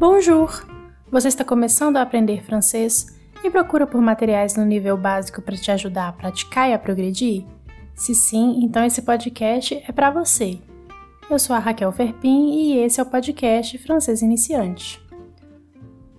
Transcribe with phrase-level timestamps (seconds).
[0.00, 0.66] Bonjour!
[1.12, 5.70] Você está começando a aprender francês e procura por materiais no nível básico para te
[5.70, 7.44] ajudar a praticar e a progredir?
[7.94, 10.58] Se sim, então esse podcast é para você.
[11.28, 15.06] Eu sou a Raquel Ferpin e esse é o podcast Francês Iniciante.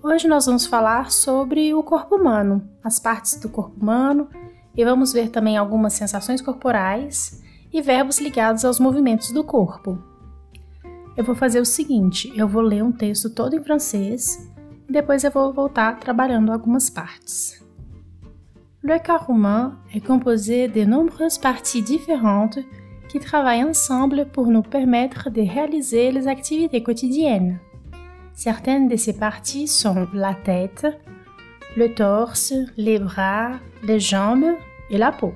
[0.03, 4.29] Hoje nós vamos falar sobre o corpo humano, as partes do corpo humano
[4.77, 7.41] e vamos ver também algumas sensações corporais
[7.73, 10.10] e verbos ligados aos movimentos do corpo.
[11.17, 14.49] Eu vou fazer o seguinte: eu vou ler um texto todo em francês
[14.87, 17.61] e depois eu vou voltar trabalhando algumas partes.
[18.83, 22.59] Le corps humain est composé de nombreuses parties différentes
[23.09, 27.59] qui travaillent ensemble pour nous permettre de réaliser les activités quotidiennes.
[28.33, 30.87] Certaines de ces parties sont la tête,
[31.75, 33.51] le torse, les bras,
[33.83, 34.55] les jambes
[34.89, 35.33] et la peau.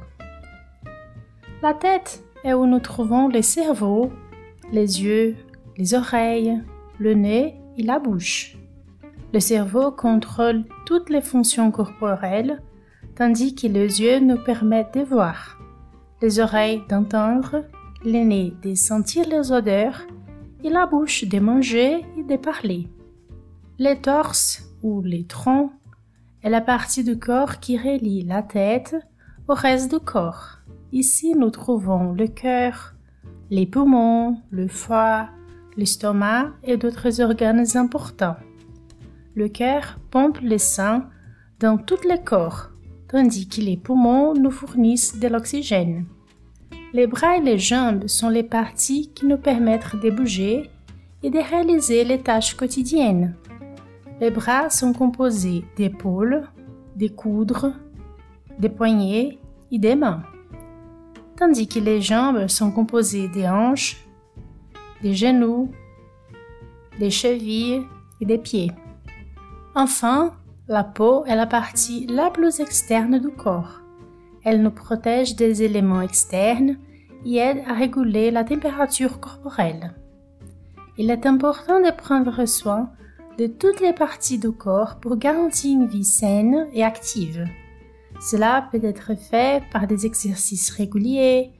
[1.61, 4.11] La tête est où nous trouvons le cerveau,
[4.71, 5.35] les yeux,
[5.77, 6.61] les oreilles,
[6.99, 8.57] le nez et la bouche.
[9.33, 12.61] Le cerveau contrôle toutes les fonctions corporelles,
[13.15, 15.59] tandis que les yeux nous permettent de voir,
[16.21, 17.65] les oreilles d'entendre,
[18.03, 20.01] le nez de sentir les odeurs
[20.63, 22.87] et la bouche de manger et de parler.
[23.77, 25.71] Le torse ou les troncs
[26.43, 28.95] est la partie du corps qui relie la tête
[29.47, 30.59] au reste du corps.
[30.91, 32.93] Ici, nous trouvons le cœur,
[33.49, 35.29] les poumons, le foie,
[35.77, 38.37] l'estomac et d'autres organes importants.
[39.35, 41.03] Le cœur pompe le sang
[41.59, 42.69] dans tout le corps,
[43.09, 46.05] tandis que les poumons nous fournissent de l'oxygène.
[46.93, 50.69] Les bras et les jambes sont les parties qui nous permettent de bouger
[51.23, 53.35] et de réaliser les tâches quotidiennes.
[54.21, 56.47] Les bras sont composés d'épaules,
[56.95, 57.73] des coudres,
[58.59, 59.37] des poignets
[59.71, 60.23] et des mains,
[61.37, 64.04] tandis que les jambes sont composées des hanches,
[65.05, 65.69] des genoux,
[66.97, 67.83] des chevilles
[68.19, 68.71] et des pieds.
[69.75, 70.33] Enfin,
[70.67, 73.81] la peau est la partie la plus externe du corps.
[74.43, 76.77] Elle nous protège des éléments externes
[77.23, 79.93] et aide à réguler la température corporelle.
[80.97, 82.89] Il est important de prendre soin
[83.37, 87.45] de toutes les parties du corps pour garantir une vie saine et active.
[88.19, 91.51] Cela peut être fait par des exercices réguliers,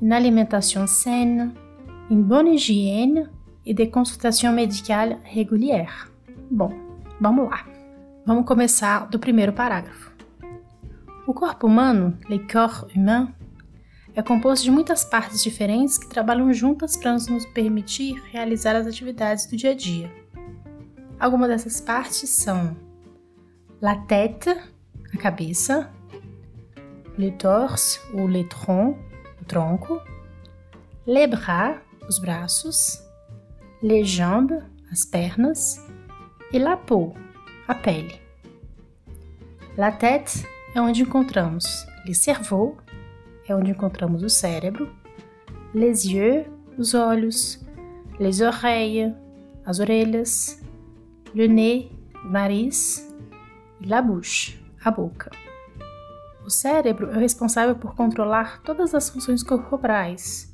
[0.00, 1.52] une alimentation saine,
[2.12, 3.30] une bonne hygiène
[3.64, 6.12] e de consultação médicale régulière.
[6.50, 6.70] Bom,
[7.18, 7.64] vamos lá.
[8.26, 10.12] Vamos começar do primeiro parágrafo.
[11.26, 13.32] O corpo humano, le corps humain,
[14.14, 19.46] é composto de muitas partes diferentes que trabalham juntas para nos permitir realizar as atividades
[19.46, 20.12] do dia a dia.
[21.18, 22.76] Algumas dessas partes são
[23.80, 24.50] la tête,
[25.14, 25.90] a cabeça,
[27.16, 28.98] le torse ou le tronc,
[29.40, 29.98] o tronco,
[31.06, 33.02] les bras, os braços,
[33.82, 35.84] les jambes, as pernas,
[36.52, 37.14] e la peau,
[37.66, 38.20] a pele.
[39.76, 42.76] La tête é onde encontramos le cerveau,
[43.48, 44.90] é onde encontramos o cérebro,
[45.74, 46.46] les yeux,
[46.76, 47.60] os olhos,
[48.18, 49.14] les oreilles,
[49.64, 50.60] as orelhas,
[51.34, 51.90] le nez,
[52.24, 53.08] nariz,
[53.80, 55.30] e la bouche, a boca.
[56.44, 60.51] O cérebro é responsável por controlar todas as funções corporais,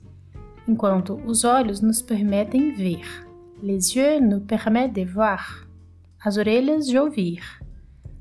[0.68, 3.26] enquanto os olhos nos permitem ver.
[3.62, 5.66] Les yeux nous permettent de voir.
[6.22, 7.42] As orelhas de ouvir.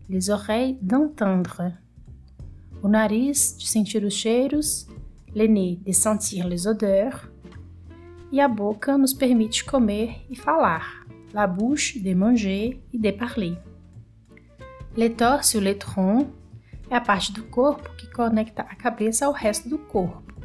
[0.10, 1.74] Les oreilles d'entendre.
[2.82, 4.88] O nariz de sentir os cheiros.
[5.36, 7.30] Le nez de sentir les odeurs.
[8.32, 11.06] E a boca nos permite comer e falar.
[11.34, 13.58] La bouche de manger e de parler.
[14.96, 16.28] Le torse ou le tronc
[16.90, 20.37] é a parte do corpo que conecta a cabeça ao resto do corpo.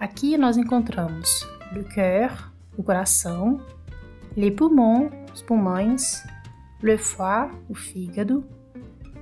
[0.00, 3.60] Aqui nós encontramos le cœur, o coração,
[4.36, 6.22] les poumons, os pulmões,
[6.80, 8.46] le foie, o fígado,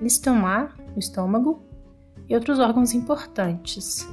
[0.03, 1.63] l'estomac, o estômago
[2.29, 4.07] e outros órgãos importantes.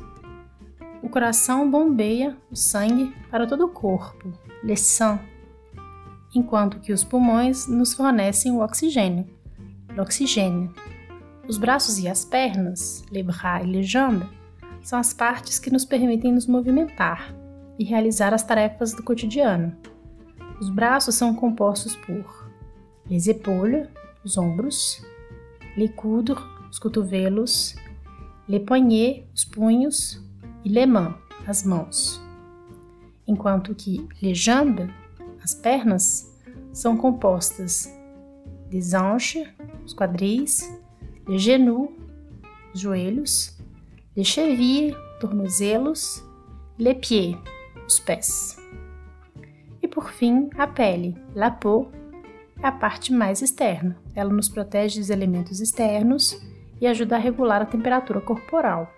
[1.02, 4.32] O coração bombeia o sangue para todo o corpo,
[4.64, 5.20] le sang,
[6.34, 9.28] enquanto que os pulmões nos fornecem o oxigênio,
[9.98, 10.72] l'oxygène.
[11.46, 14.30] Os braços e as pernas, les bras et les jambes,
[14.84, 17.34] são as partes que nos permitem nos movimentar
[17.80, 19.76] e realizar as tarefas do cotidiano.
[20.60, 22.52] Os braços são compostos por
[23.10, 23.88] les épaules,
[24.24, 25.04] os ombros,
[25.76, 26.38] les coudres,
[26.70, 27.76] os cotovelos,
[28.48, 30.24] les poignets, os punhos,
[30.64, 31.16] e les mains,
[31.46, 32.22] as mãos.
[33.28, 34.90] Enquanto que les jambes,
[35.44, 36.32] as pernas,
[36.72, 37.94] são compostas
[38.70, 39.48] des hanches,
[39.86, 40.72] os quadris,
[41.28, 41.92] les genoux,
[42.74, 43.53] os joelhos,
[44.16, 46.24] les chevilles, tornozelos,
[46.78, 47.38] les pieds,
[47.88, 48.58] os pés.
[49.82, 51.92] E por fim, a pele, la peau,
[52.62, 53.98] é a parte mais externa.
[54.16, 56.40] Ela nos protege dos elementos externos
[56.80, 58.94] e ajuda a regular a temperatura corporal.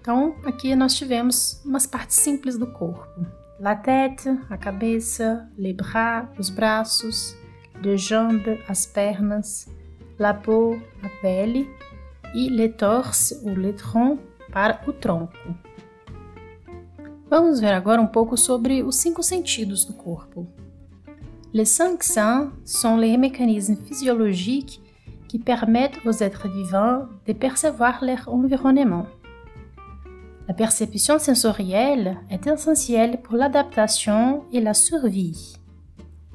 [0.00, 3.26] Então, aqui nós tivemos umas partes simples do corpo:
[3.58, 7.36] la tête, a cabeça, les bras, os braços,
[7.82, 9.68] les jambes, as pernas,
[10.18, 11.68] la peau, a pele,
[12.34, 14.20] e le torse ou le tronc
[14.54, 15.36] para o tronco.
[17.28, 20.46] Vamos ver agora um pouco sobre os cinco sentidos do corpo.
[21.52, 24.80] Les cinq sens sont les mécanismes physiologiques
[25.28, 29.06] qui permettent aux êtres vivants de percevoir leur environnement.
[30.46, 35.56] La perception sensorielle est essentielle pour l'adaptation et la survie.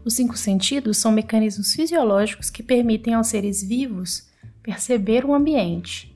[0.04, 4.28] Os cinco sentidos são mecanismos fisiológicos que permitem aos seres vivos
[4.62, 6.09] perceber o ambiente.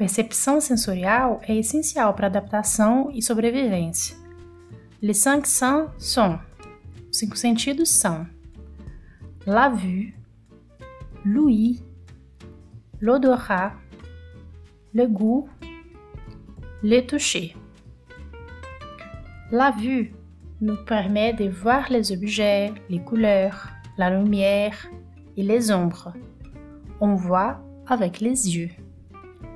[0.00, 4.16] Percepção sensorial é essencial para adaptação e sobrevivência.
[5.02, 6.38] Les cinq sens sont
[9.46, 10.14] la vue,
[11.22, 11.82] l'ouïe,
[12.98, 13.74] l'odorat,
[14.94, 15.50] le goût,
[16.82, 17.54] le toucher.
[19.52, 20.14] La vue
[20.62, 23.68] nous permet de voir les objets, les couleurs,
[23.98, 24.78] la lumière
[25.36, 26.14] et les ombres.
[27.02, 28.70] On voit avec les yeux.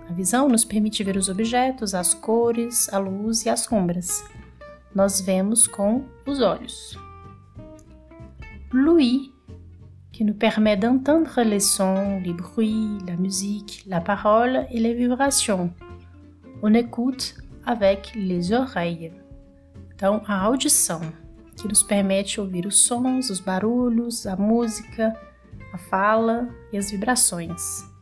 [0.09, 4.25] A visão nos permite ver os objetos, as cores, a luz e as sombras.
[4.95, 6.99] Nós vemos com os olhos.
[8.73, 9.33] L'ouïe,
[10.13, 15.73] qui nous permet d'entendre les sons, les bruits, la musique, la parole et les vibrations.
[16.63, 17.35] On écoute
[17.67, 19.13] avec les oreilles.
[19.95, 21.01] Então, a audição,
[21.61, 25.19] que nos permite ouvir os sons, os barulhos, a música,
[25.73, 27.94] a fala e as vibrações.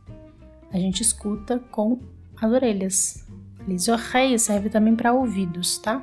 [0.73, 2.01] A gente escuta com
[2.41, 3.29] as orelhas.
[3.69, 6.03] Les oreilles serve também para ouvidos, tá?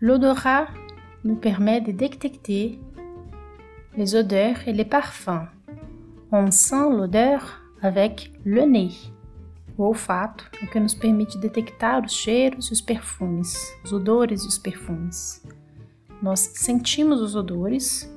[0.00, 0.68] L'odorat
[1.24, 2.78] nous permet de détecter
[3.96, 5.48] les odeurs et les parfums.
[6.30, 9.12] On sent l'odeur avec le nez.
[9.76, 14.42] O olfato é o que nos permite detectar os cheiros e os perfumes, os odores
[14.42, 15.42] e os perfumes.
[16.22, 18.08] Nós sentimos os odores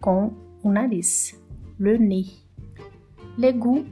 [0.00, 0.32] com
[0.62, 1.40] o nariz,
[1.78, 2.44] le nez.
[3.36, 3.86] Le goût,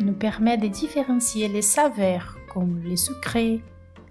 [0.00, 3.62] qui nous permet de différencier les saveurs comme les sucrés,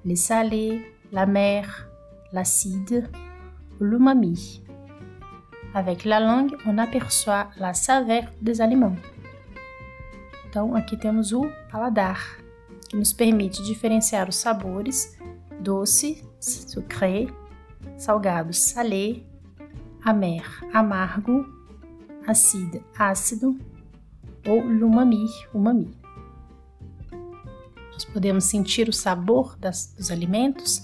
[0.06, 1.90] les salés, la mer,
[2.32, 3.10] l'acide
[3.82, 4.62] ou l'umami.
[5.74, 8.98] Avec la langue, on aperçoit la saveur des aliments.
[10.48, 12.38] Então, aqui temos o paladar,
[12.88, 15.18] que nos permite diferenciar os sabores
[15.60, 17.26] doce, sucré,
[17.98, 19.24] salgado, salé,
[20.06, 21.48] amer, amargo,
[22.28, 23.58] acide, ácido
[24.48, 25.92] ou l'umami, umami.
[27.94, 30.84] Nós podemos sentir o sabor das, dos alimentos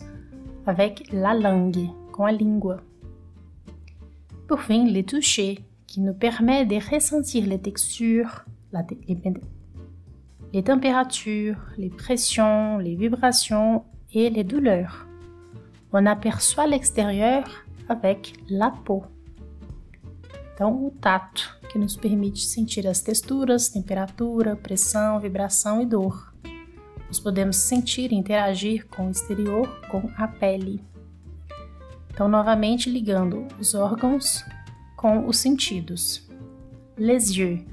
[0.65, 2.83] avec la langue, com a língua.
[4.47, 8.45] Por fim, le toucher, qui nous permet de ressentir les textures,
[10.53, 15.07] les températures, les pressions, les vibrations et les douleurs.
[15.93, 17.43] On aperçoit l'extérieur
[17.87, 19.05] avec la peau.
[20.53, 26.33] Então, o tato, que nos permite sentir as texturas, temperatura, pressão, vibração e dor.
[27.05, 30.81] Nós podemos sentir e interagir com o exterior com a pele.
[32.09, 34.45] Então, novamente ligando os órgãos
[34.95, 36.25] com os sentidos.
[36.97, 37.65] Les yeux.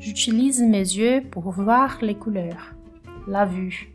[0.00, 2.74] J'utilise mes yeux pour voir les couleurs.
[3.28, 3.94] La vue.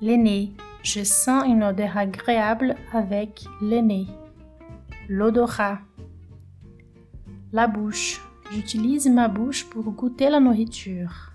[0.00, 0.54] Les nez.
[0.82, 4.08] Je sens une odeur agréable avec le nez.
[5.08, 5.78] L'odorat.
[7.52, 8.20] La bouche.
[8.50, 11.32] J'utilise ma bouche pour goûter la nourriture.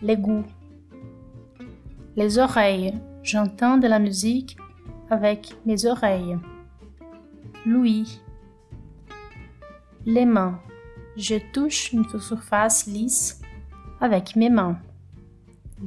[0.00, 0.44] Les goûts.
[2.16, 2.94] Les oreilles.
[3.22, 4.56] J'entends de la musique
[5.10, 6.38] avec mes oreilles.
[7.66, 8.20] L'ouïe.
[10.06, 10.60] Les mains.
[11.16, 13.40] Je touche une surface lisse
[14.00, 14.78] avec mes mains.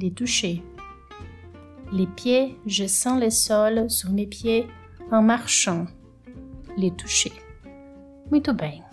[0.00, 0.62] Les toucher.
[1.92, 4.66] Les pieds, je sens le sol sur mes pieds
[5.10, 5.86] en marchant.
[6.76, 7.32] Les toucher.
[8.30, 8.87] Muito bem.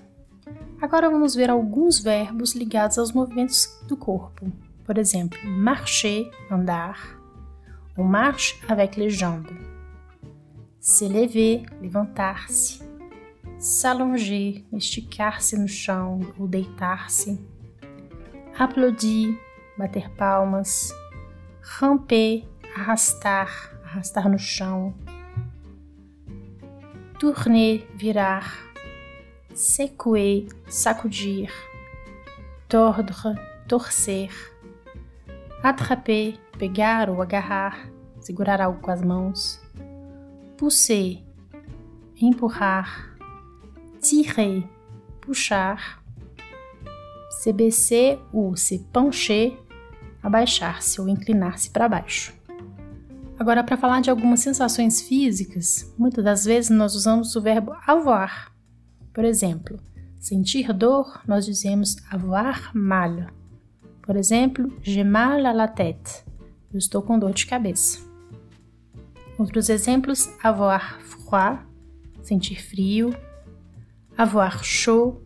[0.81, 4.51] Agora vamos ver alguns verbos ligados aos movimentos do corpo.
[4.83, 7.19] Por exemplo, marcher, andar.
[7.97, 9.55] On marche avec les jambes.
[10.79, 12.83] Se lever, levantar-se.
[13.57, 17.39] S'allonger, esticar-se no chão ou deitar-se.
[18.59, 19.39] Applaudir,
[19.77, 20.93] bater palmas.
[21.61, 24.93] Ramper, arrastar, arrastar no chão.
[27.17, 28.64] Tourner, virar.
[29.55, 31.49] Secouer, sacudir.
[32.67, 34.29] Tordre, torcer.
[35.63, 39.65] Attraper, pegar ou agarrar, segurar algo com as mãos
[40.57, 41.21] pousser,
[42.21, 43.17] empurrar,
[44.01, 44.63] tirer,
[45.21, 46.01] puxar,
[47.29, 49.57] se baisser ou se pencher,
[50.23, 52.33] abaixar-se ou inclinar-se para baixo.
[53.37, 58.54] Agora, para falar de algumas sensações físicas, muitas das vezes nós usamos o verbo avoir.
[59.15, 59.79] Por exemplo,
[60.19, 63.27] sentir dor, nós dizemos avoir mal.
[64.01, 66.25] Por exemplo, j'ai mal à la tête.
[66.69, 67.99] Eu estou com dor de cabeça.
[69.39, 71.61] Outros exemplos: avoir froid,
[72.23, 73.15] sentir frio,
[74.17, 75.21] avoir chaud,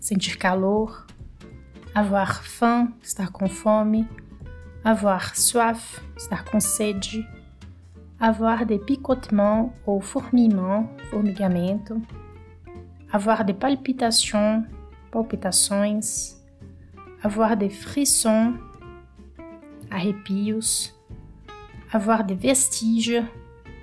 [0.00, 1.06] sentir calor,
[1.94, 4.08] avoir faim, estar com fome,
[4.82, 7.24] avoir soif, estar com sede,
[8.18, 12.02] avoir des picotements ou fourmillements, formigamento,
[13.12, 14.64] avoir des palpitations,
[15.10, 16.36] palpitações,
[17.22, 18.54] avoir des frissons,
[19.90, 20.92] arrepios,
[21.92, 23.22] avoir des vestiges,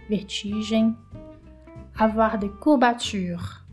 [0.09, 0.95] vertigem,
[1.97, 3.65] avoir des courbatures,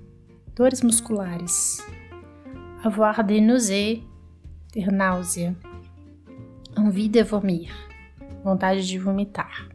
[0.57, 1.83] dores musculares,
[2.85, 4.03] avoir des nausées,
[4.73, 5.53] ter náusea,
[6.77, 7.71] envie de vomir,
[8.45, 9.72] vontade de vomitar.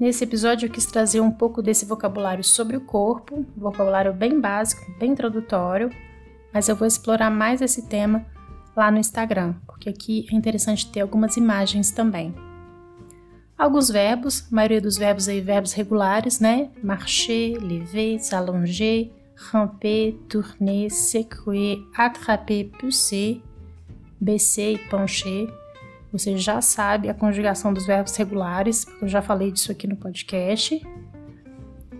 [0.00, 4.80] Nesse episódio eu quis trazer um pouco desse vocabulário sobre o corpo, vocabulário bem básico,
[4.98, 5.90] bem introdutório,
[6.54, 8.24] mas eu vou explorar mais esse tema
[8.74, 12.34] lá no Instagram, porque aqui é interessante ter algumas imagens também.
[13.58, 16.70] Alguns verbos, a maioria dos verbos aí, verbos regulares, né?
[16.82, 23.42] Marcher, lever, s'allonger, ramper, tourner, secouer, attraper, pousser,
[24.18, 25.52] baisser e pencher.
[26.12, 29.96] Você já sabe a conjugação dos verbos regulares, porque eu já falei disso aqui no
[29.96, 30.80] podcast.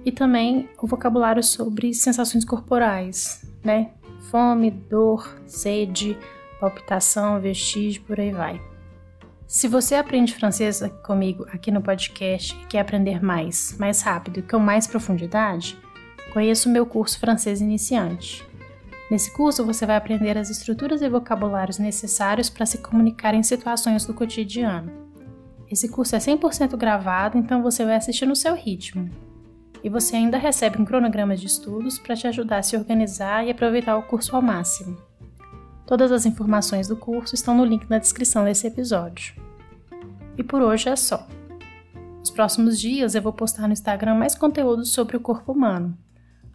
[0.05, 3.93] E também o vocabulário sobre sensações corporais, né?
[4.31, 6.19] Fome, dor, sede,
[6.59, 8.61] palpitação, vestígio, por aí vai.
[9.47, 14.43] Se você aprende francês comigo aqui no podcast e quer aprender mais, mais rápido e
[14.43, 15.77] com mais profundidade,
[16.33, 18.50] conheça o meu curso Francês Iniciante.
[19.11, 24.07] Nesse curso você vai aprender as estruturas e vocabulários necessários para se comunicar em situações
[24.07, 24.93] do cotidiano.
[25.69, 29.11] Esse curso é 100% gravado, então você vai assistir no seu ritmo.
[29.83, 33.51] E você ainda recebe um cronograma de estudos para te ajudar a se organizar e
[33.51, 34.97] aproveitar o curso ao máximo.
[35.87, 39.35] Todas as informações do curso estão no link na descrição desse episódio.
[40.39, 41.27] E por hoje é só.
[42.21, 45.99] Nos próximos dias eu vou postar no Instagram mais conteúdos sobre o corpo humano.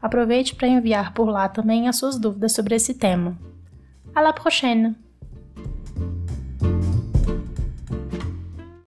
[0.05, 3.35] Aproveite para enviar por lá também as suas dúvidas sobre esse tema.
[4.13, 4.95] À la prochaine!